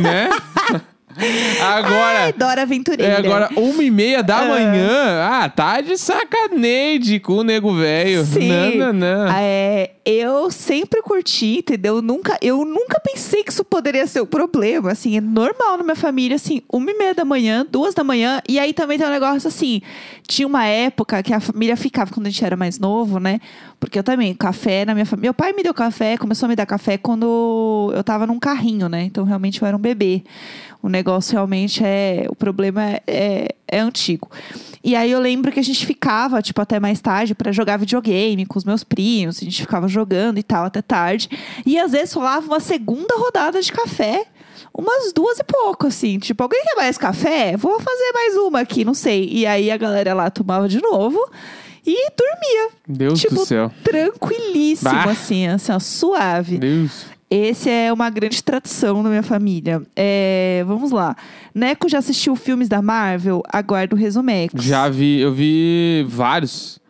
[0.00, 0.28] né?
[1.60, 2.24] Agora.
[2.24, 3.12] Ai, Dora Aventureira.
[3.14, 4.44] É agora uma e meia da Ah.
[4.46, 5.20] manhã.
[5.28, 8.24] Ah, tá de sacaneide com o nego velho.
[8.24, 8.48] Sim.
[8.76, 9.32] Não, não, não.
[9.34, 12.00] É, eu sempre curti, entendeu?
[12.00, 14.92] Nunca, eu nunca pensei que isso poderia ser um problema.
[14.92, 18.40] Assim, é normal na minha família, assim, uma e meia da manhã, duas da manhã.
[18.48, 19.82] E aí também tem um negócio assim:
[20.26, 23.40] tinha uma época que a família ficava quando a gente era mais novo, né?
[23.78, 25.28] Porque eu também, café na minha família.
[25.28, 28.88] Meu pai me deu café, começou a me dar café quando eu tava num carrinho,
[28.88, 29.02] né?
[29.04, 30.22] Então realmente eu era um bebê.
[30.82, 32.26] O negócio realmente é.
[32.28, 34.30] O problema é, é, é antigo.
[34.82, 38.46] E aí eu lembro que a gente ficava, tipo, até mais tarde pra jogar videogame
[38.46, 39.38] com os meus primos.
[39.38, 41.28] A gente ficava jogando e tal até tarde.
[41.66, 44.24] E às vezes rolava uma segunda rodada de café.
[44.72, 46.18] Umas duas e pouco, assim.
[46.18, 47.56] Tipo, alguém quer mais café?
[47.56, 49.28] Vou fazer mais uma aqui, não sei.
[49.30, 51.18] E aí a galera lá tomava de novo
[51.86, 52.70] e dormia.
[52.88, 53.70] Deus tipo, do céu.
[53.82, 55.10] tranquilíssimo, Bah.
[55.10, 56.58] assim, assim, ó, suave.
[56.58, 57.06] Deus.
[57.30, 59.80] Esse é uma grande tradição na minha família.
[59.94, 61.16] É, vamos lá.
[61.54, 63.40] Neco já assistiu filmes da Marvel?
[63.52, 64.52] Aguardo o resumex.
[64.64, 66.80] Já vi, eu vi vários.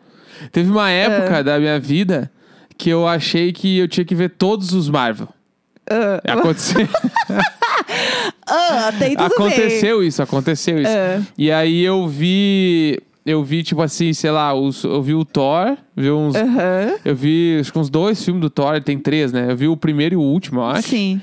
[0.51, 1.01] Teve uma É.
[1.03, 2.31] época da minha vida
[2.75, 5.27] que eu achei que eu tinha que ver todos os Marvel.
[5.87, 6.87] Ah, Aconteceu,
[8.47, 8.91] ah,
[9.25, 10.89] aconteceu isso, aconteceu isso.
[10.89, 11.21] É.
[11.37, 12.99] E aí eu vi.
[13.23, 16.33] Eu vi, tipo assim, sei lá, os, eu vi o Thor, vi uns.
[16.35, 16.95] Aham.
[17.05, 19.51] Eu vi acho que uns dois filmes do Thor, tem três, né?
[19.51, 20.89] Eu vi o primeiro e o último, eu acho.
[20.89, 21.21] Sim.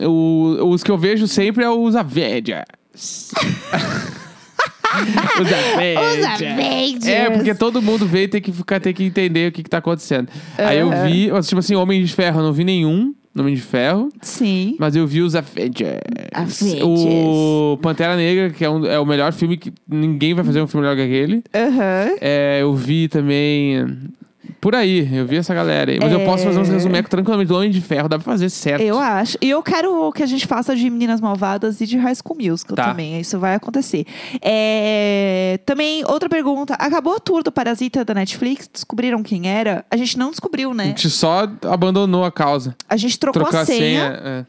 [0.00, 2.64] O- os que eu vejo sempre é os Avengers.
[5.40, 6.24] os Avengers.
[6.26, 7.06] Avengers.
[7.06, 9.78] É, porque todo mundo e tem que ficar, tem que entender o que, que tá
[9.78, 10.28] acontecendo.
[10.56, 13.14] Aí eu vi, tipo assim, Homem de Ferro, eu não vi nenhum.
[13.36, 14.10] Homem de Ferro.
[14.22, 14.76] Sim.
[14.78, 15.98] Mas eu vi os Avengers.
[16.32, 16.82] Avengers.
[16.84, 20.68] O Pantera Negra, que é, um- é o melhor filme que ninguém vai fazer um
[20.68, 21.42] filme melhor que aquele.
[21.52, 22.14] Aham.
[22.20, 23.84] É, eu vi também.
[24.64, 25.98] Por aí, eu vi essa galera aí.
[26.00, 26.24] Mas eu É.
[26.24, 27.52] posso fazer uns resumecos tranquilamente.
[27.52, 28.80] Homem de Ferro dá pra fazer certo.
[28.80, 29.36] Eu acho.
[29.42, 32.74] E eu quero que a gente faça de Meninas Malvadas e de High School Musical
[32.74, 32.88] Tá.
[32.88, 33.20] também.
[33.20, 34.06] Isso vai acontecer.
[34.40, 36.72] É, Também, outra pergunta.
[36.78, 38.66] Acabou a tour do Parasita da Netflix?
[38.72, 39.84] Descobriram quem era?
[39.90, 40.84] A gente não descobriu, A né?
[40.86, 42.74] gente só abandonou a causa.
[42.88, 44.44] A gente trocou Trocou a senha, é.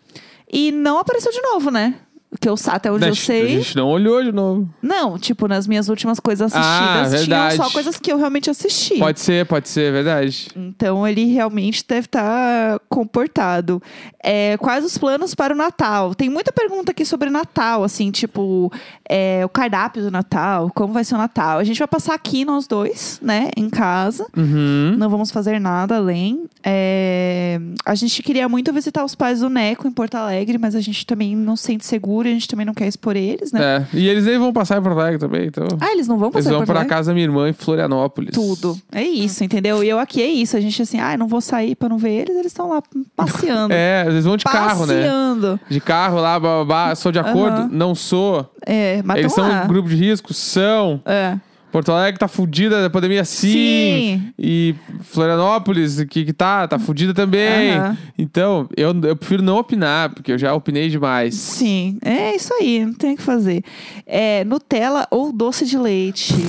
[0.50, 1.96] e não apareceu de novo, né?
[2.42, 3.44] Que eu até onde A eu gente- sei.
[3.46, 4.70] A gente não olhou de novo.
[4.82, 7.56] Não, tipo, nas minhas últimas coisas Ah, assistidas, tinham verdade.
[7.56, 8.98] só coisas que eu realmente assisti.
[9.00, 10.50] Pode ser, pode ser, é verdade.
[10.56, 13.82] Então ele realmente deve estar comportado.
[14.22, 16.14] É, quais os planos para o Natal?
[16.14, 18.70] Tem muita pergunta aqui sobre Natal, assim, tipo,
[19.08, 21.60] é, o cardápio do Natal, como vai ser o Natal.
[21.60, 24.28] A gente vai passar aqui nós dois, né, em casa.
[24.36, 24.96] Uhum.
[24.98, 26.46] Não vamos fazer nada além.
[26.64, 30.82] É, a gente queria muito visitar os pais do Neco em Porto Alegre, mas a
[30.82, 33.86] gente também não se sente seguro, a gente também não quer expor eles, né?
[33.94, 33.98] É.
[33.98, 35.66] E eles nem vão passar em Porto Alegre também, então.
[35.80, 36.96] Ah, eles não vão eles passar em vão Porto pra Alegre?
[36.96, 38.32] casa da minha irmã em Florianópolis.
[38.34, 38.78] Tudo.
[38.92, 39.84] É isso, entendeu?
[39.84, 40.56] E eu aqui é isso.
[40.58, 42.82] A gente assim, ah, não vou sair pra não ver eles, eles estão lá
[43.16, 43.74] passeando.
[43.76, 44.96] É, eles vão de carro, né?
[44.96, 45.60] passeando.
[45.70, 46.96] De carro lá, babá.
[46.96, 47.62] Sou de acordo?
[47.62, 47.70] Aham.
[47.72, 48.50] Não sou.
[48.66, 49.64] É, mas eles tão são lá.
[49.64, 50.34] um grupo de risco?
[50.34, 51.02] São.
[51.06, 51.38] É.
[51.76, 53.52] Porto Alegre tá fudida da pandemia, sim.
[53.52, 54.34] Sim.
[54.40, 57.72] E Florianópolis, que, que tá, tá fudida também.
[57.72, 57.98] Aham.
[58.18, 61.36] Então, eu, eu prefiro não opinar, porque eu já opinei demais.
[61.36, 63.62] Sim, é isso aí, não tem o que fazer.
[64.06, 66.34] É, Nutella ou doce de leite?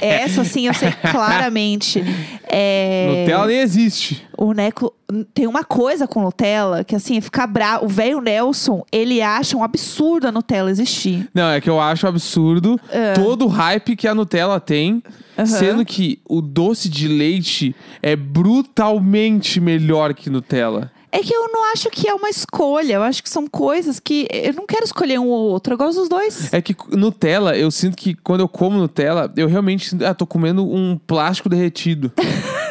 [0.00, 2.02] É, essa, sim, eu sei claramente.
[2.44, 4.26] É, Nutella nem existe.
[4.36, 4.92] O Neco
[5.32, 7.84] tem uma coisa com Nutella que, assim, fica bravo.
[7.84, 11.28] O velho Nelson, ele acha um absurdo a Nutella existir.
[11.32, 12.80] Não, é que eu acho absurdo
[13.14, 15.02] todo o hype que a Nutella tem,
[15.36, 15.44] É.
[15.44, 20.90] Sendo que o doce de leite é brutalmente melhor que Nutella.
[21.12, 22.94] É que eu não acho que é uma escolha.
[22.94, 25.72] Eu acho que são coisas que eu não quero escolher um ou outro.
[25.72, 26.52] Eu gosto dos dois.
[26.52, 30.66] É que Nutella, eu sinto que quando eu como Nutella, eu realmente ah, tô comendo
[30.66, 32.12] um plástico derretido.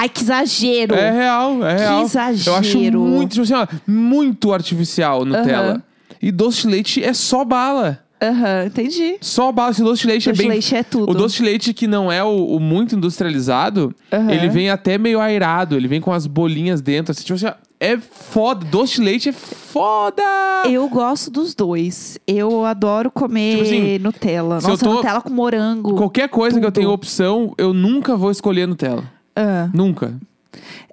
[0.00, 0.94] Ai, que exagero!
[0.94, 1.92] É real, é Que real.
[1.92, 3.00] Eu acho exagero.
[3.00, 5.72] muito, tipo assim, ó, muito artificial Nutella.
[5.72, 5.82] Aham.
[6.22, 8.02] E doce de leite é só bala.
[8.22, 9.16] Aham, entendi.
[9.20, 9.70] Só bala.
[9.70, 10.48] Esse doce de leite Doce é de bem.
[10.50, 11.10] leite é tudo.
[11.10, 14.30] O doce de leite que não é o, o muito industrializado, Aham.
[14.30, 15.74] ele vem até meio airado.
[15.76, 17.12] Ele vem com as bolinhas dentro.
[17.12, 18.64] Assim, tipo assim, é foda.
[18.66, 20.22] Doce de leite é foda!
[20.68, 22.18] Eu gosto dos dois.
[22.26, 24.54] Eu adoro comer Tipo assim, Nutella.
[24.60, 25.94] Nossa, tô- Nutella com morango.
[25.94, 26.82] Qualquer coisa que eu tudo.
[26.82, 29.04] tenha opção, eu nunca vou escolher Nutella.
[29.34, 29.68] Ah.
[29.72, 30.14] Nunca.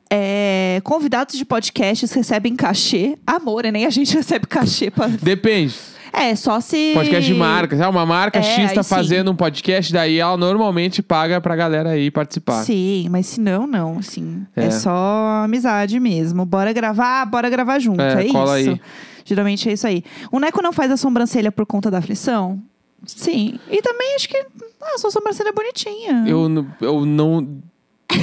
[0.09, 3.17] É, convidados de podcasts recebem cachê.
[3.25, 4.89] Amor, nem a gente recebe cachê.
[4.89, 5.07] Pra...
[5.07, 5.75] Depende.
[6.13, 6.93] É, só se.
[6.93, 7.85] Podcast de marca.
[7.85, 8.89] Ah, Uma marca É, X tá aí sim.
[8.89, 12.63] fazendo um podcast, daí ela normalmente paga pra galera aí participar.
[12.63, 14.45] Sim, mas se não, não, assim.
[14.55, 14.65] É.
[14.65, 14.71] É.
[14.71, 16.45] só amizade mesmo.
[16.45, 18.01] Bora gravar, bora gravar junto.
[18.01, 18.69] É, É, cola isso.
[18.71, 18.81] aí.
[19.25, 20.03] Geralmente é isso aí.
[20.31, 22.59] O Neco não faz a sobrancelha por conta da aflição?
[23.05, 23.59] Sim.
[23.69, 24.37] E também acho que.
[24.81, 26.23] Ah, a sua sobrancelha é bonitinha.
[26.25, 26.49] Eu,
[26.81, 27.59] eu não.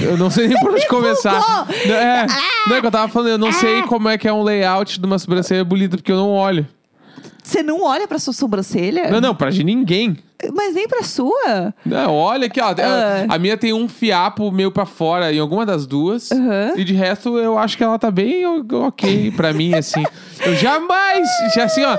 [0.02, 1.40] Eu não sei nem por onde começar.
[1.86, 2.26] Não, É,
[2.68, 4.98] não é que eu tava falando, eu não sei como é que é um layout
[4.98, 6.66] de uma sobrancelha bonita, porque eu não olho.
[7.42, 9.10] Você não olha pra sua sobrancelha?
[9.10, 10.16] Não, não, pra de ninguém.
[10.54, 11.74] Mas nem pra sua?
[11.84, 12.70] Não, olha aqui, ó.
[12.70, 13.26] Ah.
[13.28, 16.30] A minha tem um fiapo meio pra fora em alguma das duas.
[16.76, 20.02] E de resto, eu acho que ela tá bem ok pra mim, assim.
[20.46, 21.96] Eu jamais, já assim, ó,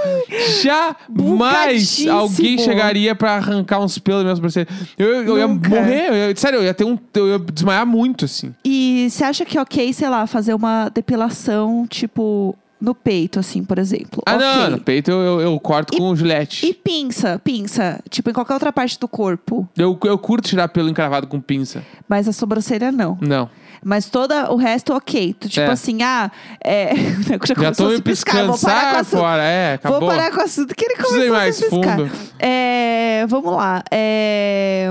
[0.62, 4.68] jamais alguém chegaria pra arrancar uns pelos da minha sobrancelha.
[4.98, 5.70] Eu, eu ia Nunca.
[5.70, 6.98] morrer, eu ia- sério, eu ia ter um.
[7.14, 8.54] Eu ia desmaiar muito, assim.
[8.64, 13.64] E você acha que é ok, sei lá, fazer uma depilação, tipo, no peito, assim,
[13.64, 14.22] por exemplo?
[14.26, 14.46] Ah, Ok.
[14.48, 16.66] não, no peito eu, eu, eu corto com o gilete.
[16.66, 18.00] E pinça, pinça.
[18.10, 19.68] Tipo, em qualquer outra parte do corpo.
[19.78, 21.84] Eu, eu curto tirar pelo encravado com pinça.
[22.08, 23.18] Mas a sobrancelha não.
[23.22, 23.50] Não.
[23.88, 25.36] Mas toda o resto, ok.
[25.40, 25.72] Tu, Tipo É.
[25.72, 26.96] assim, ah, é.
[27.22, 28.48] já Já começou tô a me piscando.
[28.54, 29.20] vou parar com assunto.
[29.20, 30.00] fora, é, acabou.
[30.00, 31.98] Vou parar com o assunto que ele começou a mais se piscar.
[31.98, 32.12] fundo.
[32.40, 33.84] É, vamos lá.
[33.92, 34.90] É,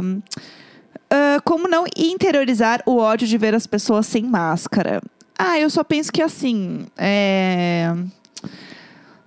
[1.11, 5.02] ah, como não interiorizar o ódio de ver as pessoas sem máscara?
[5.37, 6.87] Ah, eu só penso que assim.
[6.96, 7.92] É...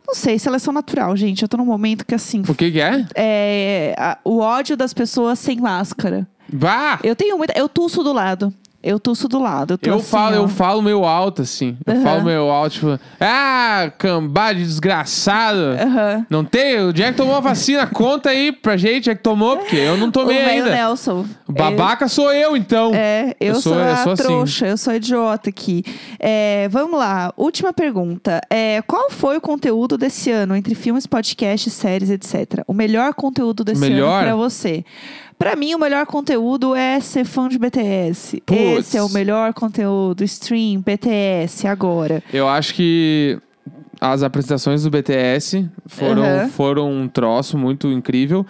[0.08, 1.41] Não sei, seleção natural, gente.
[1.41, 2.41] Eu tô num momento que assim.
[2.47, 3.06] O que que é?
[3.13, 6.25] É, a- o ódio das pessoas sem máscara.
[6.47, 6.97] Vá!
[7.03, 7.51] Eu tenho muita.
[7.60, 8.53] Eu tuço do lado.
[8.84, 9.74] Eu tuço do lado.
[9.74, 10.40] Eu, tô Eu assim, falo, ó.
[10.40, 11.76] eu falo meio alto, assim.
[11.86, 12.04] Eu Aham.
[12.04, 15.60] falo meio alto, tipo, ah, cambá de desgraçado.
[15.82, 16.26] Aham.
[16.30, 16.80] Não tem?
[16.82, 20.12] O Jack tomou a vacina, conta aí pra gente, Jack tomou, porque eu não O
[20.12, 20.70] tomei velho ainda.
[20.72, 21.26] Nelson.
[21.48, 22.92] O babaca sou eu, então.
[22.94, 24.24] É, eu, sou, a sou assim.
[24.24, 25.84] trouxa, eu sou a idiota aqui.
[26.20, 28.40] É, vamos lá, última pergunta.
[28.50, 32.63] É, qual foi o conteúdo desse ano, entre filmes, podcasts, séries, etc?
[32.68, 34.20] O melhor conteúdo desse Melhor?
[34.24, 34.86] ano pra você?
[35.38, 38.41] Pra mim, o melhor conteúdo é ser fã de BTS.
[38.45, 38.60] Puts.
[38.80, 40.23] Esse é o melhor conteúdo.
[40.23, 42.23] Stream, BTS, agora.
[42.34, 43.38] Eu acho que
[44.02, 46.50] as apresentações do BTS foram, Aham.
[46.50, 48.45] foram um troço muito incrível.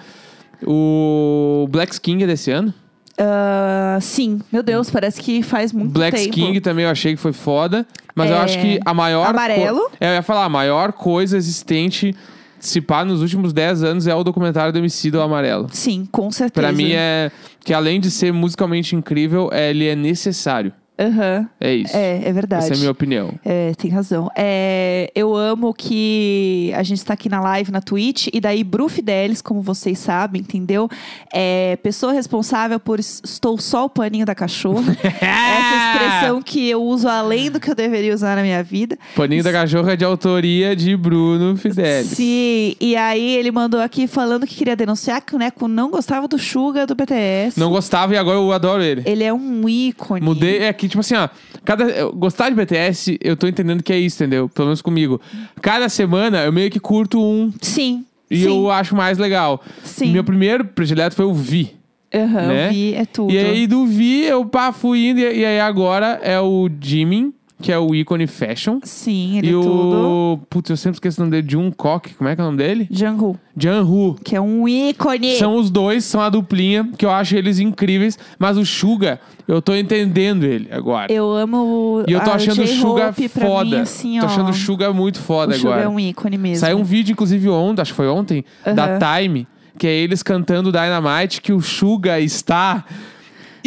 [0.65, 2.73] O Black King é desse ano.
[3.19, 6.33] Ah, sim, meu Deus, parece que faz muito Black tempo.
[6.33, 7.85] King também eu achei que foi foda.
[8.15, 8.39] Mas eu É.
[8.39, 9.27] acho que a maior.
[9.27, 9.89] Amarelo?
[9.89, 12.15] co- É, eu ia falar, a maior coisa existente,
[12.59, 15.67] se pá, nos últimos 10 anos é o documentário do MC do Amarelo.
[15.71, 16.67] Sim, com certeza.
[16.67, 17.31] Pra mim é.
[17.63, 20.71] Que além de ser musicalmente incrível, ele é necessário.
[20.99, 21.47] Aham.
[21.59, 21.95] É isso.
[21.95, 22.63] É, é verdade.
[22.65, 23.33] Essa é a minha opinião.
[23.45, 24.29] É, tem razão.
[24.35, 28.89] É, eu amo que a gente está aqui na live na Twitch e daí Bru
[28.89, 30.89] Fidelis, como vocês sabem, entendeu?
[31.33, 34.97] É pessoa responsável por es- estou só o paninho da cachorra.
[35.01, 38.97] Essa expressão que eu uso além do que eu deveria usar na minha vida.
[39.15, 42.07] Paninho da Cachorra é de autoria de Bruno Fidelis.
[42.09, 46.27] Sim, e aí ele mandou aqui falando que queria denunciar que o Neco não gostava
[46.27, 47.59] do Suga do BTS.
[47.59, 49.03] Não gostava e agora eu adoro ele.
[49.05, 50.21] Ele é um ícone.
[50.25, 51.29] Mudei, é que, tipo assim, ó,
[51.63, 54.49] cada, gostar de BTS, eu tô entendendo que é isso, entendeu?
[54.49, 55.21] Pelo menos comigo.
[55.61, 58.05] Cada semana eu meio que curto um Sim.
[58.29, 59.63] e sim, eu acho mais legal.
[59.83, 60.11] Sim.
[60.11, 61.75] Meu primeiro predileto foi o Vi.
[62.13, 62.67] Aham, né?
[62.67, 63.33] eu vi, é tudo.
[63.33, 67.33] E aí do Vi, eu pá, fui indo, e, e aí agora é o Jimin,
[67.61, 68.79] que é o ícone fashion.
[68.83, 69.67] Sim, ele e é tudo.
[69.67, 70.39] o.
[70.49, 72.87] Putz, eu sempre esqueço o nome dele, Jungkook, como é que é o nome dele?
[72.91, 74.15] Jungkook, Janhu.
[74.23, 75.35] que é um ícone.
[75.37, 78.17] São os dois, são a duplinha, que eu acho eles incríveis.
[78.37, 81.11] Mas o Suga, eu tô entendendo ele agora.
[81.11, 83.65] Eu amo E eu tô a achando o Suga foda.
[83.65, 85.85] Mim, assim, tô achando o Suga muito o foda Suga agora.
[85.85, 86.59] é um ícone mesmo.
[86.59, 89.47] Saiu um vídeo, inclusive, ontem, acho que foi ontem, da Time,
[89.79, 92.85] que é eles cantando Dynamite, que o Suga está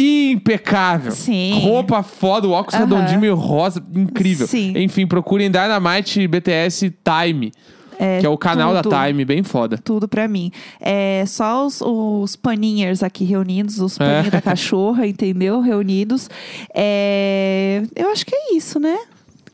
[0.01, 1.11] impecável.
[1.11, 1.59] Sim.
[1.61, 2.83] Roupa foda, o óculos Aham.
[2.85, 4.47] redondinho e rosa, incrível.
[4.47, 4.73] Sim.
[4.77, 7.51] Enfim, procurem Dynamite BTS Time,
[8.19, 8.89] que é o canal tudo.
[8.89, 9.77] da Time, bem foda.
[9.77, 10.51] Tudo pra mim.
[10.79, 14.31] É só os, os paninhers aqui reunidos, os paninhos É.
[14.31, 15.61] da cachorra, entendeu?
[15.61, 16.27] Reunidos.
[16.73, 18.97] É, eu acho que é isso, né?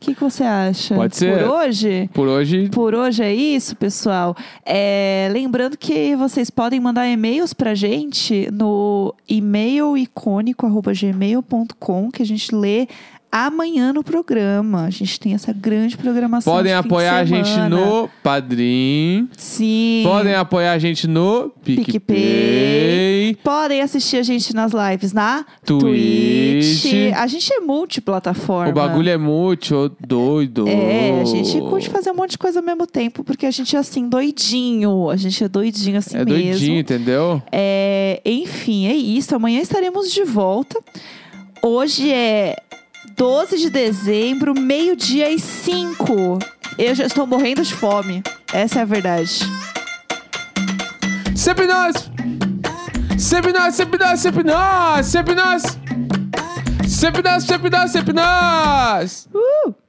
[0.00, 0.94] que, que você acha?
[0.94, 1.38] Pode ser.
[1.38, 2.08] Por hoje?
[2.14, 4.36] Por hoje, Por hoje é isso, pessoal.
[4.64, 12.54] É, lembrando que vocês podem mandar e-mails pra gente no e-mail icônico.gmail.com, que a gente
[12.54, 12.86] lê
[13.30, 14.84] amanhã no programa.
[14.84, 16.52] A gente tem essa grande programação.
[16.52, 19.28] Podem apoiar a gente no Padrim.
[19.36, 20.02] Sim.
[20.04, 21.84] Podem apoiar a gente no PicPay.
[21.84, 23.17] PicPay.
[23.34, 26.82] Podem assistir a gente nas lives na Twitch.
[26.82, 27.12] Twitch.
[27.16, 28.70] A gente é multiplataforma.
[28.70, 30.66] O bagulho é muito doido.
[30.68, 33.74] É, a gente curte fazer um monte de coisa ao mesmo tempo, porque a gente
[33.76, 35.10] é assim, doidinho.
[35.10, 36.42] A gente é doidinho assim É mesmo.
[36.42, 37.42] doidinho, entendeu?
[37.52, 39.34] É, enfim, é isso.
[39.34, 40.78] Amanhã estaremos de volta.
[41.62, 42.56] Hoje é
[43.16, 46.38] 12 de dezembro, meio-dia e 5.
[46.78, 48.22] Eu já estou morrendo de fome.
[48.52, 49.40] Essa é a verdade.
[51.34, 52.08] Sempre nós!
[53.18, 55.06] Sempre nós, sempre nós, sempre nós!
[55.06, 55.62] Sempre nós!
[56.88, 59.28] Sempre nós, sempre nós, sempre nós!
[59.34, 59.87] Uh!